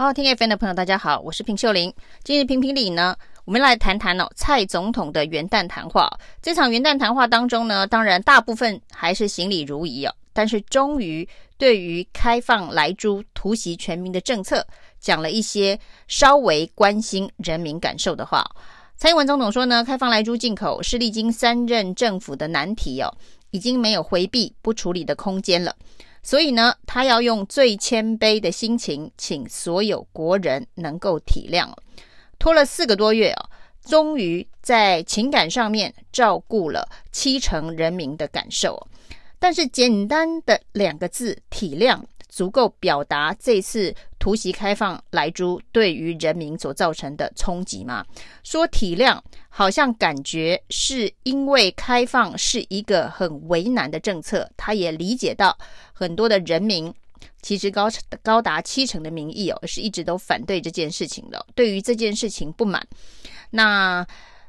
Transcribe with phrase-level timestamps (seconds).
[0.00, 1.92] 好，听 FM 的朋友，大家好，我是平秀玲。
[2.24, 6.10] 今日评评理呢，我们来谈谈哦，蔡总统的元旦谈话。
[6.40, 11.28] 这场元旦谈话当中呢，当然大部分还是行礼如仪哦，但是终于
[11.58, 14.66] 对于开放莱猪、突袭全民的政策，
[14.98, 18.42] 讲了一些稍微关心人民感受的话。
[18.96, 23.14] 蔡英文总统说呢，开放莱猪进口是历经三任政府的难题哦，
[23.50, 25.76] 已经没有回避不处理的空间了。
[26.22, 31.72] 所以呢，他要用最谦卑的心情，请所有国人能够体谅。
[32.38, 33.50] 拖了四个多月哦，
[33.84, 38.86] 终于在情感上面照顾了七成人民的感受。
[39.38, 48.04] 但是简单的两个字“体谅”，足够表达这次突袭开放莱猪对于人民所造成的冲击吗？
[48.44, 55.58] 说体谅，好像感觉是因为开放是一个很为难的政策，他也理解到
[55.94, 56.92] 很多的人民
[57.40, 57.88] 其实高
[58.22, 62.86] 高达七成的民意哦，是一直都反对这件事情的，对于这件事情不满。
[63.52, 64.06] 那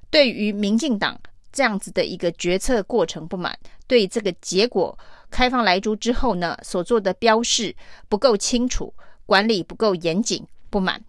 [0.09, 1.17] 对于民进党
[1.53, 7.73] 这样子的一个决策过程不满，对这个结果开放莱猪之后呢，所做的标示
[8.09, 8.93] 不够清楚。
[9.31, 11.01] 管理不够严谨，不满。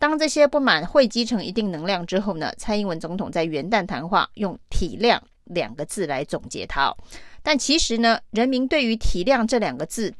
[0.00, 6.92] 当这些不满汇集成一定能量之后呢，蔡英文总统在元旦谈话用“体谅”两个字来总结它。
[7.40, 10.12] 但其实呢，人民对于“体谅”这两个字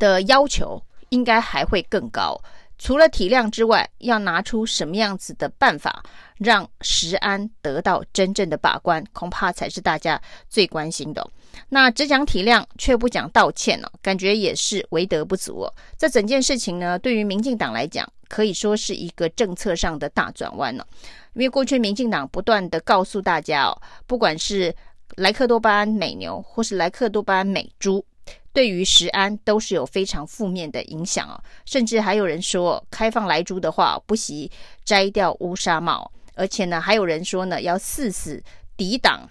[0.00, 2.36] 的要求应该还会更高。
[2.76, 6.02] 除了体谅之外，要拿出什么样子的办法，
[6.38, 11.24] 让食安得到真正的把关，恐怕才是大家最关心的。
[11.68, 15.74] 那只讲体谅却不讲道歉呢，感觉也是为德不足哦。
[15.98, 20.86] 这整件事情呢，对于民进党来讲，可以说是一个政策上的大转弯了。
[21.34, 24.74] 因为过去民进党不断地告诉大家哦，不管是
[25.16, 28.04] 莱克多巴胺美牛或是莱克多巴胺美猪。
[28.52, 34.50] 对于食安都是有非常负面的影响哦，甚至还有人说，开放莱猪的话，不惜
[34.82, 38.42] 摘掉乌纱帽，而且呢，还有人说呢，要誓死
[38.74, 39.28] 抵挡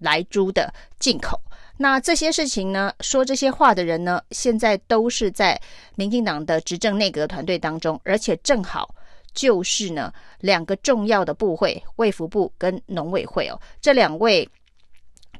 [0.00, 1.40] 莱猪的进口。
[1.78, 5.60] 那这些事情呢，说这些话的人呢，现在都是在
[5.94, 8.94] 民进党的执政内阁团队当中，而且正好
[9.34, 14.48] 就是呢，两个重要的部会，卫福部跟农委会哦，这两位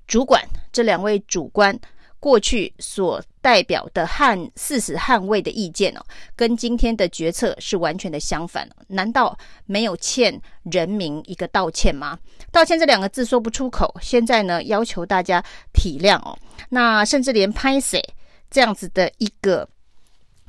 [0.06, 0.42] 主管，
[0.72, 1.78] 这两位主官。
[2.18, 6.02] 过去所代表的捍誓死捍卫的意见哦，
[6.34, 8.68] 跟今天的决策是完全的相反。
[8.88, 12.18] 难道没有欠人民一个道歉吗？
[12.50, 15.40] 道歉这两个字说不出口，现在呢，要求大家
[15.72, 16.36] 体谅哦。
[16.70, 18.02] 那甚至连拍谢
[18.50, 19.68] 这样子的一个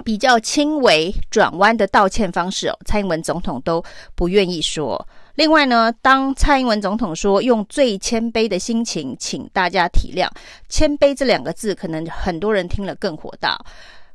[0.03, 3.83] 比较轻微转弯的道歉方式哦，蔡英文总统都
[4.15, 5.07] 不愿意说。
[5.37, 10.27] 另外呢，当蔡英文总统说用最谦卑的心情，请大家体谅，
[10.67, 13.55] 谦卑这两个字，可能很多人听了更火大。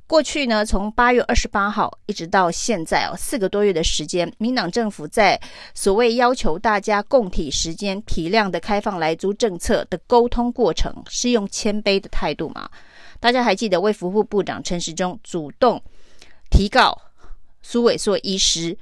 [0.09, 5.41] 过去呢，从八月二十八号一直到现在哦，四个多月的时间，民党政府在
[5.75, 12.69] 所谓要求大家共体时间、体谅的开放莱猪政策的沟通过程，是用谦卑的态度吗？
[13.21, 15.81] 大家还记得卫福部部长陈时中主动
[16.50, 17.00] 提告
[17.62, 18.77] 苏伟硕医师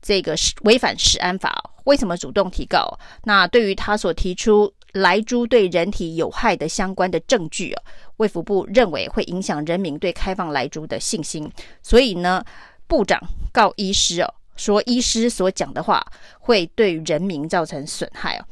[0.00, 1.70] 这个违反食安法哦？
[1.84, 2.98] 为什么主动提告？
[3.22, 7.82] 那对于他所提出莱猪对人体有害的相关的证据啊，
[8.18, 11.50] 卫福部认为会影响人民对开放莱猪的信心，
[11.82, 12.44] 所以呢，
[12.86, 13.20] 部长
[13.52, 16.04] 告医师哦，说医师所讲的话
[16.38, 18.44] 会对人民造成损害哦。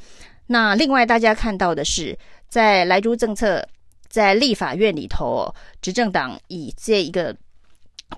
[0.47, 3.67] 那另外大家看到的是，在莱猪政策
[4.09, 7.35] 在立法院里头哦，执政党以这一个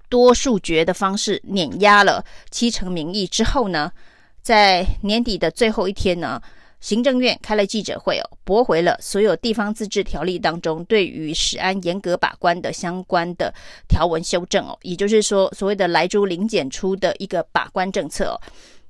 [0.08, 3.92] 多数决的方式碾压了七成民意之后呢，
[4.44, 6.38] 在年底的最后一天呢，
[6.78, 13.54] 行政院开了记者会哦，驳回了所有地方自治条例当中对于食安严格把关的相关的
[13.88, 18.37] 条文修正哦，也就是说，所谓的莱猪零检出的一个把关政策哦，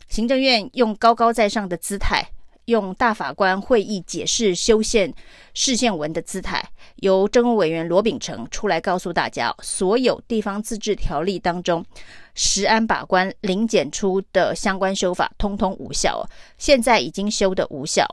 [0.09, 2.29] 行政院用高高在上的姿态。
[2.67, 5.13] 用大法官会议解释修宪
[5.53, 6.67] 释宪文的姿态，
[6.97, 11.85] 由政务委员罗秉成出来告诉大家，所有地方自治条例当中
[12.35, 16.29] 食安把关零检出的相关修法，通通无效。
[16.59, 18.07] 现在已经修的无效。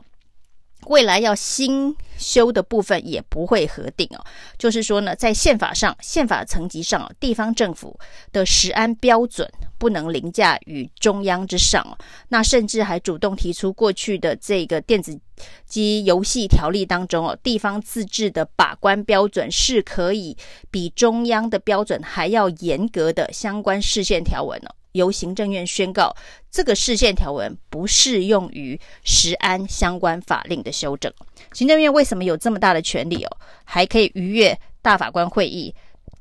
[0.86, 4.24] 未来要新修的部分也不会核定哦，
[4.58, 7.98] 就是说呢，在宪法上、宪法层级上，地方政府
[8.32, 9.48] 的食安标准
[9.78, 11.96] 不能凌驾于中央之上哦。
[12.28, 15.18] 那甚至还主动提出，过去的这个电子
[15.66, 20.36] 机游戏条例当中哦，地方自治的把关标准是可以
[20.70, 24.74] 比中央的标准还要严格的相关释宪条文哦。
[24.92, 26.14] 由行政院宣告，
[26.50, 31.12] 这个释宪条文不适用于食安相关法令的修正。
[31.52, 33.36] 行政院为什么有这么大的权力哦？
[33.64, 35.74] 还可以逾越大法官会议，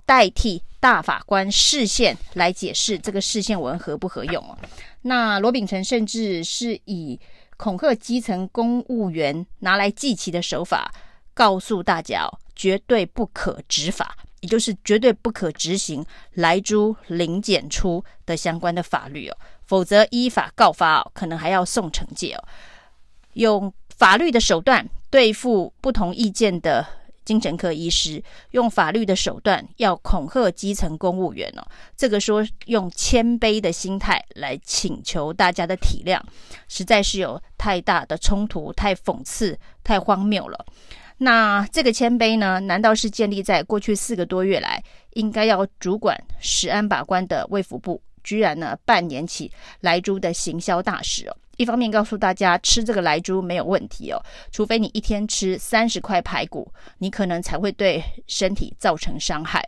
[0.06, 4.58] 代替大法官释宪来解释这个释宪文合不合用哦。
[5.02, 7.20] 那罗秉成甚至是以
[7.58, 10.92] 恐吓基层公务员拿来祭旗的手法，
[11.34, 22.44] 告诉大家哦，绝对不可执法，也就是绝对不可执行来租零检出的相关的法律哦，否则依法告发哦，可能还要送惩戒哦。
[23.34, 26.86] 用法律的手段对付不同意见的
[27.24, 31.64] 精神科医师，用法律的手段要恐吓基层公务员哦，
[31.96, 36.20] 这个说用谦卑的心态来请求大家的体谅，
[36.68, 40.66] 实在是有太大的冲突，太讽刺，太荒谬了。
[41.24, 42.60] 那这个谦卑呢？
[42.62, 49.52] 难道是建立在过去四个多月来应该要主管食安把关的卫福部，居然呢扮演起
[49.82, 51.38] 莱猪的行销大使哦？
[51.58, 54.20] 一方面告诉大家吃这个莱猪没有问题哦，
[54.52, 59.64] 除非你一天吃三十块排骨，你可能才会对身体造成伤害。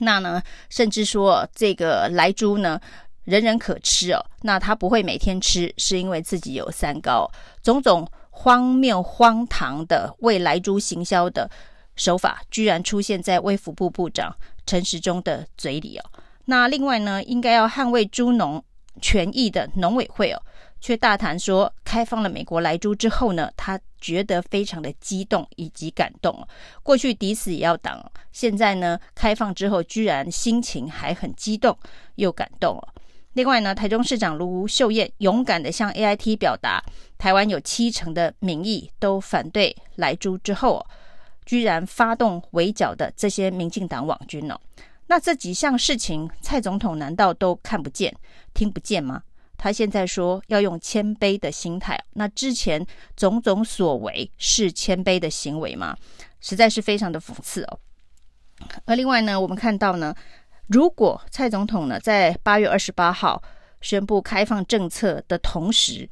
[0.00, 2.80] 那呢，甚至说这个莱猪呢，
[3.24, 4.24] 人人可吃哦。
[4.40, 7.30] 那他不会每天吃，是因为自己有三高，
[7.62, 8.10] 种种。
[8.36, 11.48] 荒谬荒唐的为莱猪行销的
[11.94, 14.36] 手法，居然出现在卫福部部长
[14.66, 16.04] 陈时中的嘴里哦。
[16.46, 18.62] 那另外呢，应该要捍卫猪农
[19.00, 20.42] 权益的农委会哦，
[20.80, 26.46] 却大谈说开放了美国莱猪之后呢，他觉得非常的激动以及感动。
[26.82, 31.78] 过去抵死也要挡，现在呢，开放之后居然心情还很激动
[32.16, 32.88] 又感动哦。
[33.32, 36.80] 另外呢，台中市长卢秀燕勇敢地向 AIT 表达，
[37.24, 40.86] 台湾有七成的民意都反对莱猪之后，
[41.46, 44.60] 居然发动围剿的这些民进党网军哦，
[45.06, 48.14] 那这几项事情，蔡总统难道都看不见、
[48.52, 49.22] 听不见吗？
[49.56, 52.86] 他现在说要用谦卑的心态，那之前
[53.16, 55.96] 种种所为是谦卑的行为吗？
[56.42, 57.78] 实在是非常的讽刺哦。
[58.84, 60.14] 而另外呢，我们看到呢。
[60.66, 63.42] 如果蔡总统呢，在八月二十八号
[63.80, 66.06] 宣布开放政策的同时，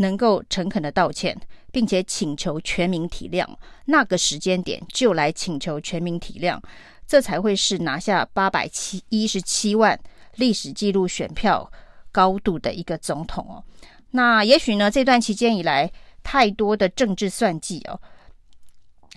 [0.00, 1.38] 能够诚恳的道歉，
[1.70, 3.46] 并且请求全民体谅，
[3.84, 6.60] 那个时间点就来请求全民体谅，
[7.06, 9.98] 这才会是拿下八百七一十七万
[10.36, 11.70] 历史记录选票
[12.10, 13.62] 高度的一个总统哦。
[14.10, 15.90] 那也许呢，这段期间以来
[16.22, 18.00] 太多的政治算计哦，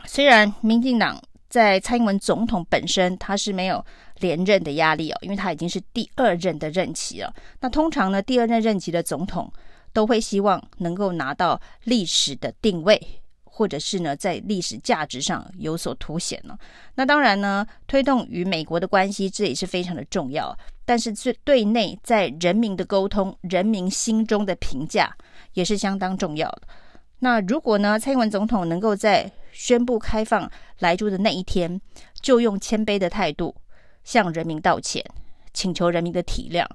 [0.06, 3.84] 虽然民进党在蔡英文总统本身他是没有。
[4.20, 7.34] 连任的压力哦，因为他已经是第二任的任期了。
[7.60, 9.52] 那通常呢，第二任任期的总统
[9.94, 13.02] 都会希望能够拿到历史的定位，
[13.46, 16.58] 或者是呢，在历史价值上有所凸显呢。
[16.96, 20.58] 那当然呢，推动与美国的关系，这也是非常的重要。
[20.84, 25.16] 但是对对内在人民的沟通，人民心中的评价
[25.54, 26.64] 也是相当重要的。
[27.20, 31.80] 那如果呢，蔡英文总统能够在宣布开放莱猪的那一天，
[32.22, 33.56] 就用谦卑的态度。
[34.04, 35.02] 向人民道歉，
[35.54, 36.66] 请求人民的体谅。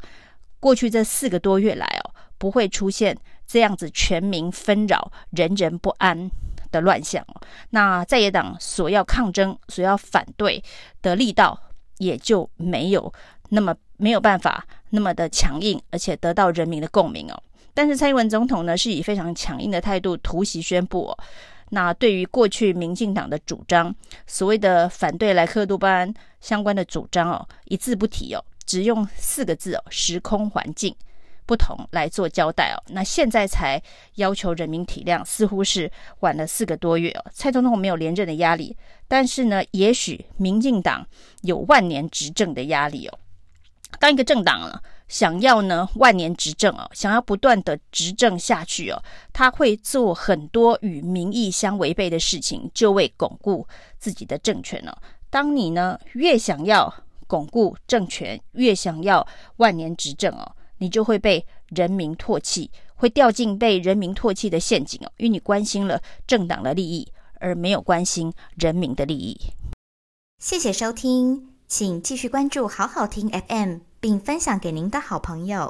[0.61, 2.08] 过去这四个多月来哦，
[2.39, 6.31] 不会出现这样子全民纷扰、人人不安
[6.71, 7.25] 的乱象。
[7.71, 10.63] 那在野党所要抗争、所要反对
[11.03, 11.61] 的力道，
[11.99, 13.13] 也就没有
[13.51, 17.43] 那么没有办法那么的强硬，而且得到人民的共鸣哦。
[17.75, 21.19] 但是蔡英文总统呢，是以非常强硬的态度突袭宣布哦。
[21.71, 23.95] 那对于过去民进党的主张，
[24.27, 30.95] 所谓的反对莱克多巴胺相关的主张哦，一字不提哦，只用四个字哦，时空环境
[31.49, 32.77] 不同来做交代哦。
[32.89, 33.83] 那现在才
[34.17, 35.91] 要求人民体谅，似乎是
[36.21, 37.25] 晚了四个多月哦。
[37.33, 38.77] 蔡总统没有连任的压力，
[39.09, 41.07] 但是呢，也许民进党
[41.41, 43.19] 有万年执政的压力哦。
[43.99, 44.83] 当一个政党了。
[45.09, 49.03] 想要呢万年执政哦，想要不断的执政下去哦，
[49.33, 53.67] 他会做很多与民意相违背的事情，就为巩固
[53.99, 54.95] 自己的政权哦。
[55.31, 56.93] 当你呢越想要
[57.27, 59.27] 巩固政权，越想要
[59.57, 67.07] 万年执政哦，你就会被人民唾弃，会掉进被人民唾弃的陷阱哦，因为你关心了政党的利益，
[67.41, 69.39] 而没有关心人民的利益。
[70.39, 73.79] 谢谢收听，请继续关注好好听 FM。
[74.01, 75.67] 并分享给您的好朋友。